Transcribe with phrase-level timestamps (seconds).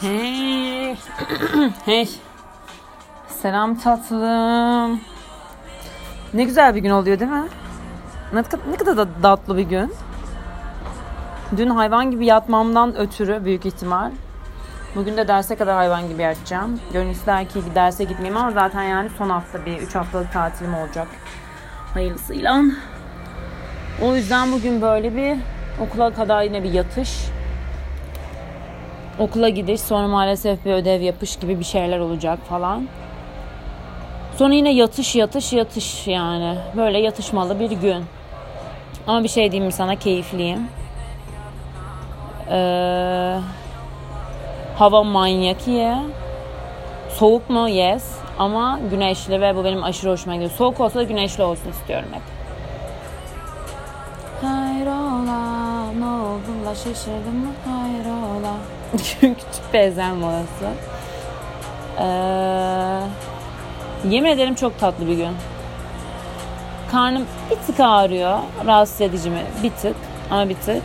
[0.00, 0.96] Hey.
[1.84, 2.08] hey.
[3.28, 5.00] Selam tatlım.
[6.34, 7.44] Ne güzel bir gün oluyor değil mi?
[8.32, 9.94] Ne, ne kadar da tatlı bir gün.
[11.56, 14.10] Dün hayvan gibi yatmamdan ötürü büyük ihtimal.
[14.96, 16.80] Bugün de derse kadar hayvan gibi yatacağım.
[16.92, 21.08] Gönül ister ki derse gitmeyeyim ama zaten yani son hafta bir 3 haftalık tatilim olacak.
[21.94, 22.62] Hayırlısıyla.
[24.02, 25.36] O yüzden bugün böyle bir
[25.80, 27.35] okula kadar yine bir yatış
[29.18, 32.88] okula gidiş sonra maalesef bir ödev yapış gibi bir şeyler olacak falan.
[34.38, 36.58] Sonra yine yatış yatış yatış yani.
[36.76, 38.04] Böyle yatışmalı bir gün.
[39.06, 40.68] Ama bir şey diyeyim sana keyifliyim.
[42.50, 43.38] Ee,
[44.78, 45.92] hava manyak iyi.
[47.10, 47.68] Soğuk mu?
[47.68, 48.18] Yes.
[48.38, 50.50] Ama güneşli ve bu benim aşırı hoşuma gidiyor.
[50.50, 52.22] Soğuk olsa da güneşli olsun istiyorum hep.
[54.42, 57.52] Hayrola ne oldu la şaşırdım mı?
[57.64, 58.54] Hayrola
[59.20, 60.66] Küçük ezen molası.
[61.98, 62.06] Ee,
[64.10, 65.32] Yemin ederim çok tatlı bir gün.
[66.90, 68.38] Karnım bir tık ağrıyor.
[68.66, 69.42] Rahatsız edici mi?
[69.62, 69.96] Bir tık
[70.30, 70.82] ama bir tık.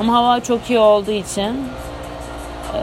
[0.00, 1.68] Ama hava çok iyi olduğu için
[2.74, 2.78] ee,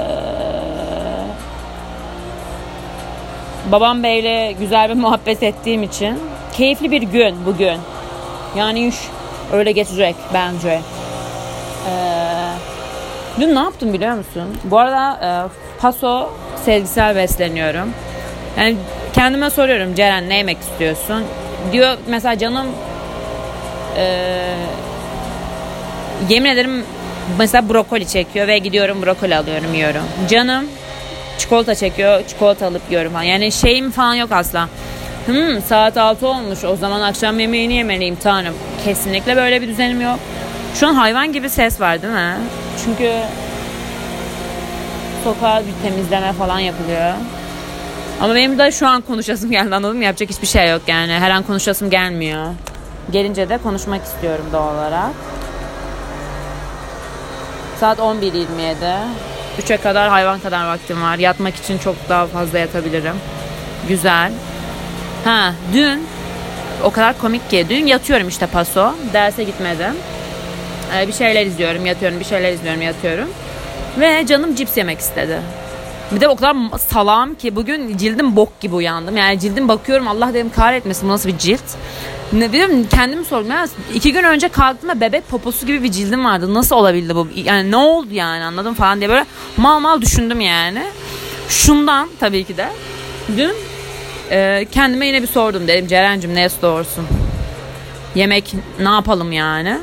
[3.71, 6.19] Babam Bey'le güzel bir muhabbet ettiğim için
[6.53, 7.77] Keyifli bir gün bugün.
[8.55, 8.91] Yani
[9.53, 10.81] öyle geçecek bence.
[11.89, 14.57] Ee, dün ne yaptım biliyor musun?
[14.63, 15.29] Bu arada e,
[15.81, 16.29] paso
[16.65, 17.93] sevgisel besleniyorum.
[18.57, 18.75] Yani
[19.13, 21.23] kendime soruyorum Ceren ne yemek istiyorsun?
[21.71, 22.67] Diyor mesela canım
[23.97, 24.05] e,
[26.29, 26.85] yemin ederim
[27.37, 30.03] mesela brokoli çekiyor ve gidiyorum brokoli alıyorum yiyorum.
[30.29, 30.65] Canım
[31.37, 33.23] çikolata çekiyor çikolata alıp yiyorum falan.
[33.23, 34.69] Yani şeyim falan yok asla.
[35.25, 38.53] Hmm, saat 6 olmuş o zaman akşam yemeğini yemeliyim tanrım.
[38.85, 40.19] Kesinlikle böyle bir düzenim yok.
[40.75, 42.35] Şu an hayvan gibi ses var değil mi?
[42.85, 43.11] Çünkü
[45.23, 47.13] sokağa bir temizleme falan yapılıyor.
[48.21, 50.03] Ama benim de şu an konuşasım geldi anladın mı?
[50.03, 51.13] Yapacak hiçbir şey yok yani.
[51.13, 52.45] Her an konuşasım gelmiyor.
[53.11, 55.11] Gelince de konuşmak istiyorum doğal olarak.
[57.79, 58.43] Saat 11.27.
[59.61, 61.17] 3'e kadar hayvan kadar vaktim var.
[61.17, 63.15] Yatmak için çok daha fazla yatabilirim.
[63.87, 64.31] Güzel.
[65.23, 66.07] Ha dün
[66.83, 68.93] o kadar komik ki dün yatıyorum işte paso.
[69.13, 69.95] Derse gitmedim.
[70.95, 73.29] Ee, bir şeyler izliyorum, yatıyorum, bir şeyler izliyorum, yatıyorum.
[73.99, 75.41] Ve canım cips yemek istedi.
[76.11, 76.55] Bir de o kadar
[76.89, 79.17] salam ki bugün cildim bok gibi uyandım.
[79.17, 81.61] Yani cildim bakıyorum Allah dedim kahretmesin bu nasıl bir cilt.
[82.33, 86.53] Ne bileyim kendimi sordum ya iki gün önce kalktığımda bebek poposu gibi bir cildim vardı.
[86.53, 87.27] Nasıl olabildi bu?
[87.35, 89.25] Yani ne oldu yani anladım falan diye böyle
[89.57, 90.83] mal mal düşündüm yani.
[91.49, 92.67] Şundan tabii ki de.
[93.37, 93.51] Dün
[94.31, 97.07] e, kendime yine bir sordum dedim Ceren'cim ne doğrusun?
[98.15, 99.77] Yemek ne yapalım yani?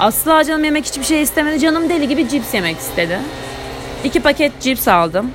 [0.00, 1.58] Asla canım yemek hiçbir şey istemedi.
[1.60, 3.18] Canım deli gibi cips yemek istedi.
[4.04, 5.30] İki paket cips aldım.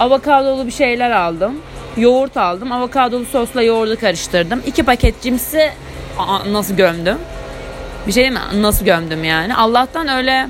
[0.00, 1.60] Avokadolu bir şeyler aldım.
[1.96, 2.72] Yoğurt aldım.
[2.72, 4.62] Avokadolu sosla yoğurdu karıştırdım.
[4.66, 5.70] İki paket cipsi
[6.52, 7.18] nasıl gömdüm?
[8.06, 8.38] Bir şey mi?
[8.54, 9.56] Nasıl gömdüm yani?
[9.56, 10.48] Allah'tan öyle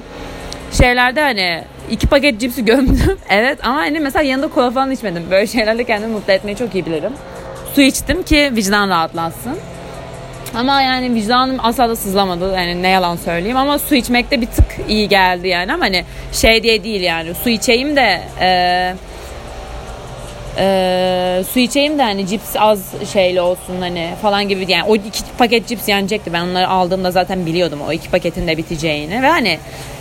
[0.80, 3.18] şeylerde hani iki paket cipsi gömdüm.
[3.30, 5.24] evet ama hani mesela yanında kola falan içmedim.
[5.30, 7.12] Böyle şeylerle kendimi mutlu etmeyi çok iyi bilirim.
[7.74, 9.58] Su içtim ki vicdan rahatlatsın.
[10.54, 12.54] Ama yani vicdanım asla da sızlamadı.
[12.54, 13.56] Yani ne yalan söyleyeyim.
[13.56, 15.72] Ama su içmekte bir tık iyi geldi yani.
[15.72, 17.34] Ama hani şey diye değil yani.
[17.34, 18.94] Su içeyim de eee
[20.58, 25.24] ee, su içeyim de hani cips az şeyli olsun hani falan gibi yani o iki
[25.38, 26.32] paket cips yenecekti.
[26.32, 29.22] Ben onları aldığımda zaten biliyordum o iki paketin de biteceğini.
[29.22, 29.58] Ve hani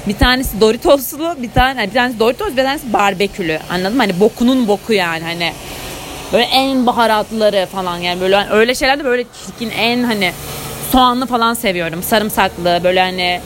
[0.08, 3.60] bir tanesi Doritoslu bir tane bir tanesi Doritos bir tanesi barbekülü.
[3.70, 4.02] Anladın mı?
[4.02, 5.52] Hani bokunun boku yani hani
[6.34, 10.32] böyle en baharatları falan yani böyle hani öyle şeylerde böyle çirkin en hani
[10.92, 13.42] soğanlı falan seviyorum sarımsaklı böyle hani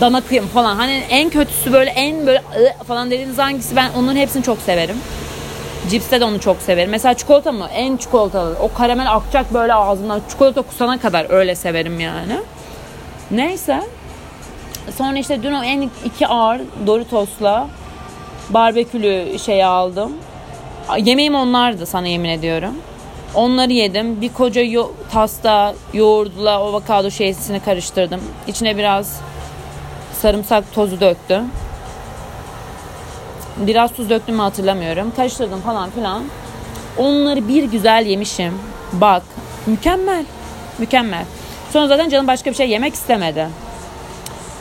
[0.00, 2.42] dana kıyım falan hani en kötüsü böyle en böyle
[2.86, 4.96] falan dediğiniz hangisi ben onun hepsini çok severim.
[5.90, 6.90] Cipste de onu çok severim.
[6.90, 7.68] Mesela çikolata mı?
[7.74, 8.56] En çikolatalı.
[8.60, 10.20] O karamel akacak böyle ağzımdan.
[10.30, 12.36] Çikolata kusana kadar öyle severim yani.
[13.30, 13.82] Neyse.
[14.98, 17.68] Sonra işte dün o en iki ağır Doritos'la
[18.50, 20.12] barbekülü şey aldım.
[20.98, 22.74] Yemeğim onlardı sana yemin ediyorum.
[23.34, 24.20] Onları yedim.
[24.20, 28.20] Bir koca yo- tasta yoğurdla avokado şeysini karıştırdım.
[28.46, 29.20] İçine biraz
[30.12, 31.42] sarımsak tozu döktüm.
[33.56, 35.12] Biraz tuz döktüm mü hatırlamıyorum.
[35.16, 36.22] Karıştırdım falan filan.
[36.98, 38.58] Onları bir güzel yemişim.
[38.92, 39.22] Bak
[39.66, 40.24] mükemmel.
[40.78, 41.24] Mükemmel.
[41.72, 43.48] Sonra zaten canım başka bir şey yemek istemedi.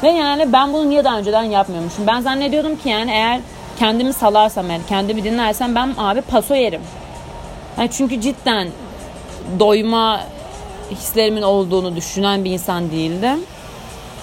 [0.04, 2.08] Ve yani ben bunu niye daha önceden yapmıyormuşum?
[2.08, 3.40] Ben zannediyordum ki yani eğer
[3.80, 6.82] kendimi salarsam yani kendimi dinlersem ben abi paso yerim.
[7.78, 8.68] Yani çünkü cidden
[9.60, 10.22] doyma
[10.92, 13.40] hislerimin olduğunu düşünen bir insan değildim.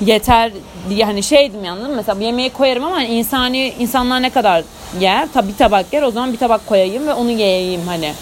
[0.01, 0.53] yeter
[0.89, 4.65] diye hani şeydim yandım mesela yemeği koyarım ama insani insanlar ne kadar
[5.01, 5.29] yer?
[5.35, 8.13] Tabi tabak yer o zaman bir tabak koyayım ve onu yiyeyim hani.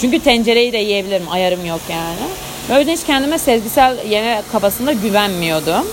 [0.00, 2.78] Çünkü tencereyi de yiyebilirim ayarım yok yani.
[2.78, 5.86] Yüzden hiç kendime sezgisel yeme kafasında güvenmiyordum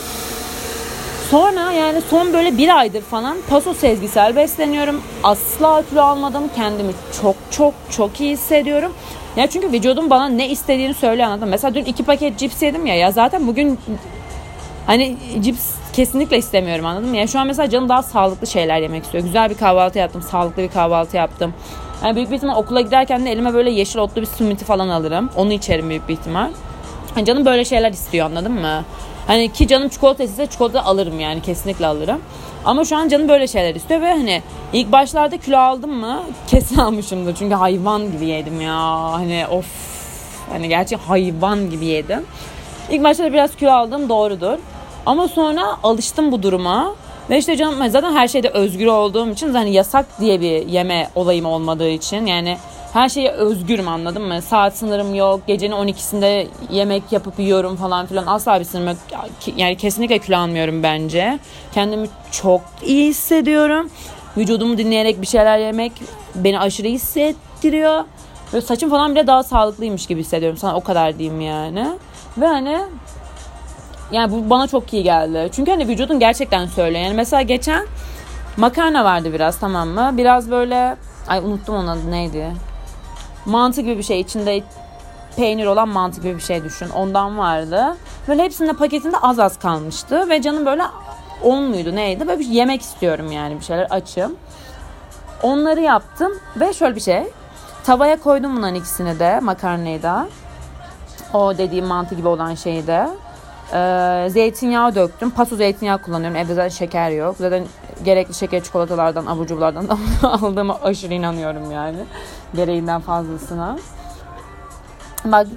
[1.31, 5.01] Sonra yani son böyle bir aydır falan paso sezgisel besleniyorum.
[5.23, 6.43] Asla kilo almadım.
[6.55, 6.91] Kendimi
[7.21, 8.93] çok çok çok iyi hissediyorum.
[9.35, 11.49] Ya çünkü vücudum bana ne istediğini söylüyor anladım.
[11.49, 12.95] Mesela dün iki paket cips yedim ya.
[12.95, 13.79] Ya zaten bugün
[14.87, 17.17] hani cips kesinlikle istemiyorum anladın mı?
[17.17, 19.23] Yani şu an mesela canım daha sağlıklı şeyler yemek istiyor.
[19.23, 20.21] Güzel bir kahvaltı yaptım.
[20.21, 21.53] Sağlıklı bir kahvaltı yaptım.
[22.03, 25.29] Yani büyük bir ihtimal okula giderken de elime böyle yeşil otlu bir smoothie falan alırım.
[25.35, 26.49] Onu içerim büyük bir ihtimal.
[27.15, 28.83] Yani canım böyle şeyler istiyor anladın mı?
[29.27, 32.21] Hani ki canım çikolata ise çikolata alırım yani kesinlikle alırım.
[32.65, 34.41] Ama şu an canım böyle şeyler istiyor ve hani
[34.73, 37.35] ilk başlarda kilo aldım mı kesin almışımdır.
[37.35, 39.11] Çünkü hayvan gibi yedim ya.
[39.11, 39.65] Hani of
[40.49, 42.25] hani gerçek hayvan gibi yedim.
[42.91, 44.57] İlk başlarda biraz kilo aldım doğrudur.
[45.05, 46.95] Ama sonra alıştım bu duruma.
[47.29, 51.45] Ve işte canım zaten her şeyde özgür olduğum için hani yasak diye bir yeme olayım
[51.45, 52.57] olmadığı için yani
[52.93, 54.41] her şeye özgürüm anladın mı?
[54.41, 55.41] Saat sınırım yok.
[55.47, 58.27] Gecenin 12'sinde yemek yapıp yiyorum falan filan.
[58.27, 58.97] Asla bir sınırım yok.
[59.57, 61.39] Yani kesinlikle kilo almıyorum bence.
[61.73, 63.89] Kendimi çok iyi hissediyorum.
[64.37, 65.91] Vücudumu dinleyerek bir şeyler yemek
[66.35, 68.03] beni aşırı hissettiriyor.
[68.53, 70.57] Ve saçım falan bile daha sağlıklıymış gibi hissediyorum.
[70.57, 71.87] Sana o kadar diyeyim yani.
[72.37, 72.77] Ve hani
[74.11, 75.49] yani bu bana çok iyi geldi.
[75.51, 77.03] Çünkü hani vücudun gerçekten söylüyor.
[77.03, 77.85] Yani mesela geçen
[78.57, 80.11] makarna vardı biraz tamam mı?
[80.13, 80.95] Biraz böyle
[81.27, 82.72] ay unuttum onun adı neydi?
[83.45, 84.63] Mantı gibi bir şey içinde
[85.35, 86.89] peynir olan mantı gibi bir şey düşün.
[86.89, 87.97] Ondan vardı.
[88.27, 90.83] Böyle hepsinde paketinde az az kalmıştı ve canım böyle
[91.43, 92.27] 10 muydu neydi?
[92.27, 94.35] Böyle bir yemek istiyorum yani bir şeyler açım.
[95.43, 97.23] Onları yaptım ve şöyle bir şey.
[97.83, 100.27] Tavaya koydum bunların ikisini de makarnayı da.
[101.33, 103.09] O dediğim mantı gibi olan şeyi de.
[103.73, 105.29] Ee, zeytinyağı döktüm.
[105.29, 106.37] Paso zeytinyağı kullanıyorum.
[106.37, 107.35] Evde zaten şeker yok.
[107.39, 107.63] Zaten
[108.05, 109.87] gerekli şeker çikolatalardan, abur cuburlardan
[110.23, 111.97] aldığıma aşırı inanıyorum yani.
[112.55, 113.77] Gereğinden fazlasına.
[115.25, 115.47] Bak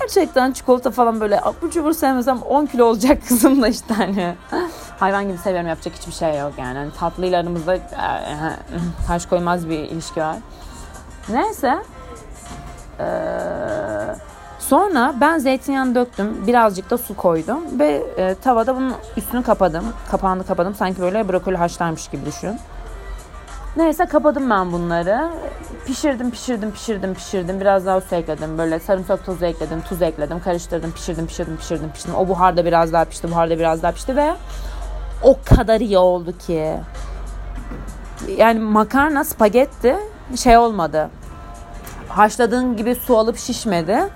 [0.00, 4.34] gerçekten çikolata falan böyle abur cubur sevmesem 10 kilo olacak kızım da işte hani.
[4.98, 6.76] Hayvan gibi seviyorum yapacak hiçbir şey yok yani.
[6.76, 7.78] yani tatlıyla aramızda
[9.06, 10.36] taş koymaz bir ilişki var.
[11.28, 11.82] Neyse.
[13.00, 14.31] Eee
[14.72, 16.46] Sonra ben zeytinyağını döktüm.
[16.46, 17.78] Birazcık da su koydum.
[17.78, 19.84] Ve e, tavada bunun üstünü kapadım.
[20.10, 20.74] Kapağını kapadım.
[20.74, 22.58] Sanki böyle brokoli haşlarmış gibi düşün.
[23.76, 25.30] Neyse kapadım ben bunları.
[25.86, 27.60] Pişirdim, pişirdim, pişirdim, pişirdim.
[27.60, 28.58] Biraz daha su ekledim.
[28.58, 30.40] Böyle sarımsak tozu ekledim, tuz ekledim.
[30.40, 32.14] Karıştırdım, pişirdim, pişirdim, pişirdim, pişirdim.
[32.14, 34.34] O buharda biraz daha pişti, buharda biraz daha pişti ve
[35.22, 36.76] o kadar iyi oldu ki.
[38.36, 39.96] Yani makarna, spagetti
[40.36, 41.10] şey olmadı.
[42.08, 44.08] Haşladığın gibi su alıp şişmedi.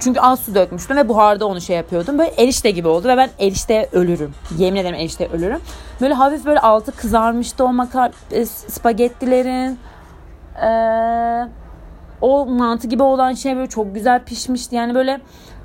[0.00, 2.18] Çünkü az su dökmüştüm ve buharda onu şey yapıyordum.
[2.18, 4.34] Böyle erişte gibi oldu ve ben erişteye ölürüm.
[4.58, 5.60] Yemin ederim erişteye ölürüm.
[6.00, 9.78] Böyle hafif böyle altı kızarmıştı o makar e, spagettilerin.
[10.62, 11.48] Ee,
[12.20, 14.76] o mantı gibi olan şey böyle çok güzel pişmişti.
[14.76, 15.20] Yani böyle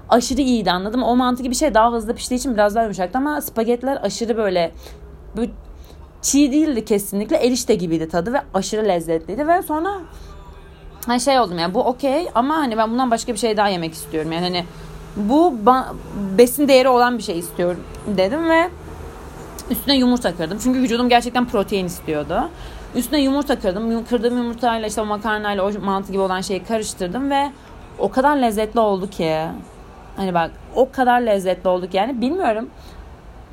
[0.09, 1.03] aşırı iyiydi anladım.
[1.03, 4.71] O mantı gibi şey daha hızlı piştiği için biraz daha yumuşaktı ama spagettiler aşırı böyle,
[5.37, 5.51] böyle
[6.21, 7.37] çiğ değildi kesinlikle.
[7.37, 9.89] Erişte gibiydi tadı ve aşırı lezzetliydi ve sonra
[11.07, 13.93] hani şey oldum yani bu okey ama hani ben bundan başka bir şey daha yemek
[13.93, 14.31] istiyorum.
[14.31, 14.65] Yani hani
[15.15, 15.53] bu
[16.37, 18.69] besin değeri olan bir şey istiyorum dedim ve
[19.69, 20.57] üstüne yumurta kırdım.
[20.63, 22.49] Çünkü vücudum gerçekten protein istiyordu.
[22.95, 24.05] Üstüne yumurta kırdım.
[24.05, 27.51] Kırdığım yumurtayla işte o makarnayla o mantı gibi olan şeyi karıştırdım ve
[27.99, 29.37] o kadar lezzetli oldu ki.
[30.17, 32.69] Hani bak o kadar lezzetli olduk yani bilmiyorum.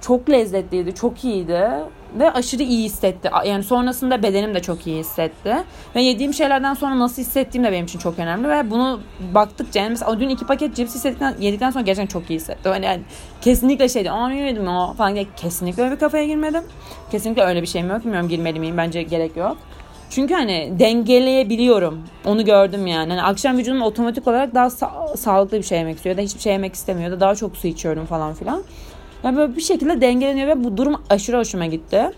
[0.00, 1.60] Çok lezzetliydi, çok iyiydi
[2.18, 3.30] ve aşırı iyi hissetti.
[3.46, 5.56] Yani sonrasında bedenim de çok iyi hissetti.
[5.96, 8.48] Ve yediğim şeylerden sonra nasıl hissettiğim de benim için çok önemli.
[8.48, 9.00] Ve bunu
[9.34, 12.72] baktıkça yani mesela dün iki paket cips hissettikten, yedikten sonra gerçekten çok iyi hissettim.
[12.72, 13.00] Hani yani
[13.40, 14.10] kesinlikle şeydi.
[14.10, 16.62] Aa niye yedim ya falan diye kesinlikle öyle bir kafaya girmedim.
[17.10, 18.00] Kesinlikle öyle bir şeyim yok.
[18.04, 18.76] Bilmiyorum girmeli miyim?
[18.76, 19.56] Bence gerek yok.
[20.10, 22.02] Çünkü hani dengeleyebiliyorum.
[22.24, 23.10] Onu gördüm yani.
[23.10, 26.16] Hani akşam vücudum otomatik olarak daha sa- sağlıklı bir şey yemek istiyor.
[26.16, 27.10] Da hiçbir şey yemek istemiyor.
[27.10, 28.62] Da daha çok su içiyorum falan filan.
[29.24, 32.10] Yani böyle bir şekilde dengeleniyor ve bu durum aşırı hoşuma gitti.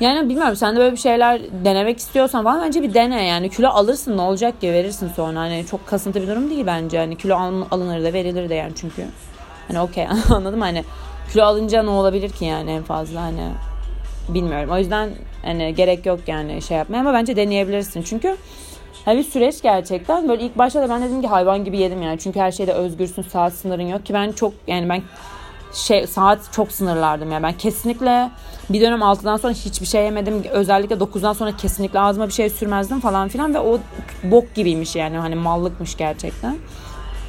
[0.00, 3.50] Yani bilmiyorum sen de böyle bir şeyler denemek istiyorsan falan bence bir dene yani.
[3.50, 4.72] Kilo alırsın ne olacak ki?
[4.72, 5.40] Verirsin sonra.
[5.40, 6.98] Hani çok kasıntı bir durum değil bence.
[6.98, 9.04] Hani kilo al, alınır da verilir de yani çünkü.
[9.68, 10.60] Hani okey anladım.
[10.60, 10.84] Hani
[11.32, 13.22] kilo alınca ne olabilir ki yani en fazla?
[13.22, 13.48] Hani
[14.28, 14.70] bilmiyorum.
[14.70, 15.10] O yüzden
[15.44, 18.02] hani gerek yok yani şey yapmaya ama bence deneyebilirsin.
[18.02, 18.36] Çünkü
[19.04, 20.28] hani bir süreç gerçekten.
[20.28, 22.18] Böyle ilk başta da ben dedim ki hayvan gibi yedim yani.
[22.18, 24.14] Çünkü her şeyde özgürsün saat sınırın yok ki.
[24.14, 25.02] Ben çok yani ben
[25.74, 27.42] şey saat çok sınırlardım ya.
[27.42, 28.30] Ben kesinlikle
[28.70, 30.44] bir dönem 6'dan sonra hiçbir şey yemedim.
[30.50, 33.78] Özellikle 9'dan sonra kesinlikle ağzıma bir şey sürmezdim falan filan ve o
[34.24, 36.56] bok gibiymiş yani hani mallıkmış gerçekten.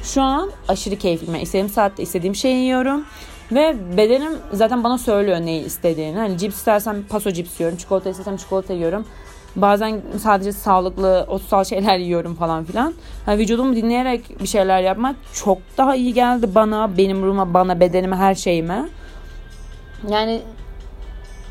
[0.02, 1.34] Şu an aşırı keyifliyim.
[1.34, 3.04] Yani istediğim saatte istediğim şeyi yiyorum.
[3.52, 6.18] Ve bedenim zaten bana söylüyor neyi istediğini.
[6.18, 7.78] Hani cips istersem paso cips yiyorum.
[7.78, 9.06] Çikolata istersem çikolata yiyorum.
[9.56, 12.94] Bazen sadece sağlıklı, otsal şeyler yiyorum falan filan.
[13.26, 18.16] Yani vücudumu dinleyerek bir şeyler yapmak çok daha iyi geldi bana, benim ruhuma, bana, bedenime,
[18.16, 18.88] her şeyime.
[20.10, 20.40] Yani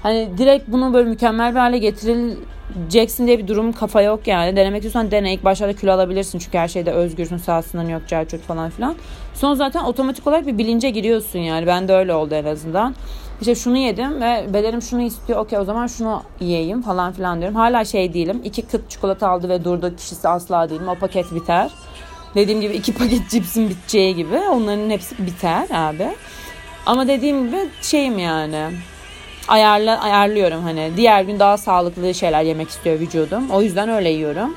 [0.04, 4.56] hani direkt bunu böyle mükemmel bir hale getirileceksin diye bir durum kafa yok yani.
[4.56, 5.34] Denemek istiyorsan dene.
[5.34, 7.38] İlk başlarda kilo alabilirsin çünkü her şeyde özgürsün.
[7.38, 8.96] Sağ sınırın yok, çarçurt falan filan.
[9.34, 11.68] Sonra zaten otomatik olarak bir bilince giriyorsun yani.
[11.68, 12.96] Ben de öyle oldu en azından.
[13.42, 15.40] İşte şunu yedim ve bedenim şunu istiyor.
[15.40, 17.56] Okey o zaman şunu yiyeyim falan filan diyorum.
[17.56, 18.42] Hala şey değilim.
[18.44, 20.88] İki kıt çikolata aldı ve durdu kişisi asla değilim.
[20.88, 21.72] O paket biter.
[22.36, 24.38] Dediğim gibi iki paket cipsin biteceği gibi.
[24.38, 26.08] Onların hepsi biter abi.
[26.86, 28.64] Ama dediğim gibi şeyim yani
[29.48, 30.92] ayarla, ayarlıyorum hani.
[30.98, 33.50] Diğer gün daha sağlıklı şeyler yemek istiyor vücudum.
[33.50, 34.56] O yüzden öyle yiyorum.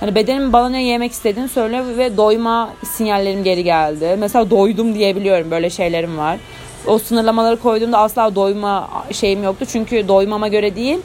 [0.00, 4.16] Hani bedenim bana ne yemek istediğini söyle ve doyma sinyallerim geri geldi.
[4.18, 5.50] Mesela doydum diyebiliyorum.
[5.50, 6.38] Böyle şeylerim var.
[6.86, 9.64] O sınırlamaları koyduğumda asla doyma şeyim yoktu.
[9.72, 10.98] Çünkü doymama göre değil.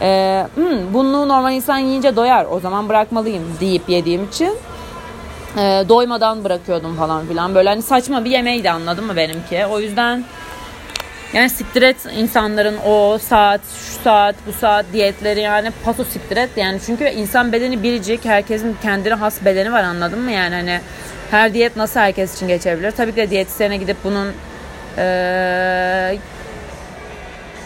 [0.00, 2.46] Ee, hmm, bunu normal insan yiyince doyar.
[2.50, 4.50] O zaman bırakmalıyım deyip yediğim için
[5.56, 7.54] e, doymadan bırakıyordum falan filan.
[7.54, 9.66] Böyle hani saçma bir yemeğiydi anladın mı benimki.
[9.66, 10.24] O yüzden
[11.32, 16.48] yani siktir et insanların o saat, şu saat, bu saat diyetleri yani paso siktir.
[16.56, 18.24] Yani çünkü insan bedeni biricik.
[18.24, 20.30] Herkesin kendine has bedeni var anladın mı?
[20.30, 20.80] Yani hani
[21.30, 22.90] her diyet nasıl herkes için geçebilir?
[22.90, 24.32] Tabii ki de diyetisyene gidip bunun
[24.98, 26.18] ee,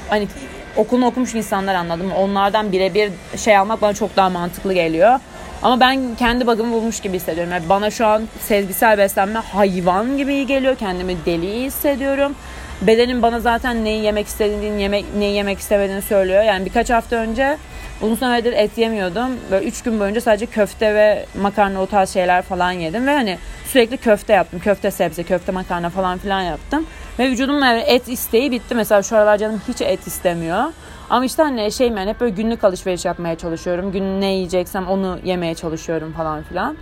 [0.08, 0.28] hani
[0.76, 2.12] okulunu okumuş insanlar anladım.
[2.12, 5.20] Onlardan birebir şey almak bana çok daha mantıklı geliyor.
[5.62, 7.52] Ama ben kendi bagımı bulmuş gibi hissediyorum.
[7.52, 10.76] Yani bana şu an sezgisel beslenme hayvan gibi iyi geliyor.
[10.76, 12.34] Kendimi deli hissediyorum.
[12.82, 16.42] Bedenim bana zaten neyi yemek istediğini, yemek, neyi yemek istemediğini söylüyor.
[16.42, 17.56] Yani birkaç hafta önce
[18.02, 19.28] uzun süredir et yemiyordum.
[19.50, 23.06] Böyle üç gün boyunca sadece köfte ve makarna o tarz şeyler falan yedim.
[23.06, 24.60] Ve hani sürekli köfte yaptım.
[24.60, 26.86] Köfte sebze, köfte makarna falan filan yaptım.
[27.18, 28.74] Ve vücudum yani et isteği bitti.
[28.74, 30.64] Mesela şu aralar canım hiç et istemiyor.
[31.10, 33.92] Ama işte hani şey yani hep böyle günlük alışveriş yapmaya çalışıyorum.
[33.92, 36.76] Gün ne yiyeceksem onu yemeye çalışıyorum falan filan.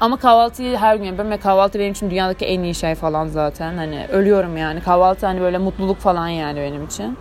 [0.00, 3.76] Ama kahvaltıyı her gün yapıyorum ve kahvaltı benim için dünyadaki en iyi şey falan zaten.
[3.76, 4.80] Hani ölüyorum yani.
[4.80, 7.18] Kahvaltı hani böyle mutluluk falan yani benim için.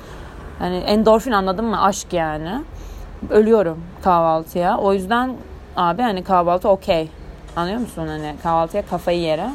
[0.60, 1.84] Hani endorfin anladın mı?
[1.84, 2.52] Aşk yani.
[3.30, 4.78] Ölüyorum kahvaltıya.
[4.78, 5.34] O yüzden
[5.76, 7.10] abi hani kahvaltı okey.
[7.56, 8.08] Anlıyor musun?
[8.08, 9.50] Hani kahvaltıya kafayı yere.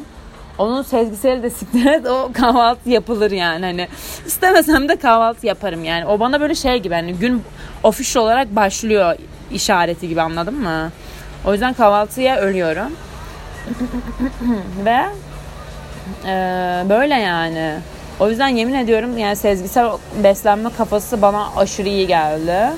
[0.57, 3.87] Onun sezgisel de siklet o kahvaltı yapılır yani hani
[4.25, 7.43] istemesem de kahvaltı yaparım yani o bana böyle şey gibi hani gün
[7.83, 9.15] official olarak başlıyor
[9.51, 10.91] işareti gibi anladın mı?
[11.45, 12.91] O yüzden kahvaltıya ölüyorum.
[14.85, 15.05] Ve
[16.25, 16.33] e,
[16.89, 17.79] böyle yani.
[18.19, 19.87] O yüzden yemin ediyorum yani sezgisel
[20.23, 22.69] beslenme kafası bana aşırı iyi geldi.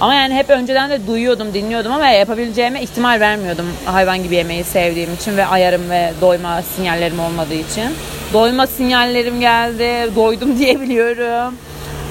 [0.00, 5.14] Ama yani hep önceden de duyuyordum, dinliyordum ama yapabileceğime ihtimal vermiyordum hayvan gibi yemeği sevdiğim
[5.14, 7.94] için ve ayarım ve doyma sinyallerim olmadığı için.
[8.32, 11.54] Doyma sinyallerim geldi, doydum diyebiliyorum.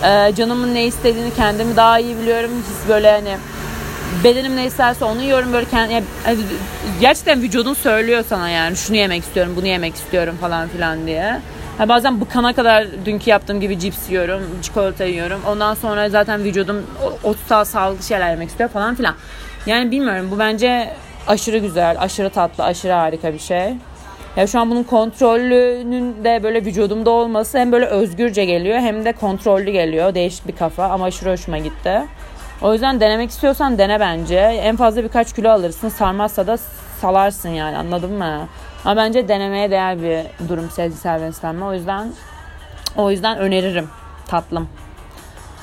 [0.03, 2.51] Ee, canımın ne istediğini kendimi daha iyi biliyorum.
[2.69, 3.37] Hiç böyle hani
[4.23, 6.05] bedenim ne isterse onu yiyorum böyle kendi yani,
[7.01, 11.39] gerçekten vücudun söylüyor sana yani şunu yemek istiyorum, bunu yemek istiyorum falan filan diye.
[11.77, 15.41] Ha, bazen bıkana kadar dünkü yaptığım gibi cips yiyorum, çikolata yiyorum.
[15.47, 16.85] Ondan sonra zaten vücudum
[17.23, 19.15] otsal sağlıklı şeyler yemek istiyor falan filan.
[19.65, 20.93] Yani bilmiyorum bu bence
[21.27, 23.73] aşırı güzel, aşırı tatlı, aşırı harika bir şey.
[24.37, 29.11] Ya şu an bunun kontrolünün de böyle vücudumda olması hem böyle özgürce geliyor hem de
[29.11, 30.15] kontrollü geliyor.
[30.15, 32.01] Değişik bir kafa ama aşırı hoşuma gitti.
[32.61, 34.35] O yüzden denemek istiyorsan dene bence.
[34.39, 35.89] En fazla birkaç kilo alırsın.
[35.89, 36.57] Sarmazsa da
[37.01, 38.47] salarsın yani anladın mı?
[38.85, 41.65] Ama bence denemeye değer bir durum sezgisel beslenme.
[41.65, 42.13] O yüzden
[42.95, 43.89] o yüzden öneririm
[44.27, 44.69] tatlım.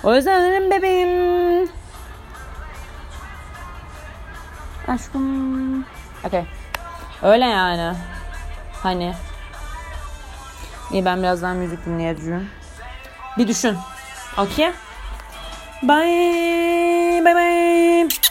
[0.03, 1.69] O yüzden öneririm bebeğim.
[4.89, 5.85] Aşkım.
[6.25, 6.45] Okay.
[7.23, 7.97] Öyle yani.
[8.83, 9.15] Hani.
[10.93, 12.51] İyi ben birazdan müzik dinleyeceğim.
[13.39, 13.77] Bir düşün.
[14.39, 14.73] Okey?
[15.83, 17.25] Bye.
[17.25, 18.24] Bye bye.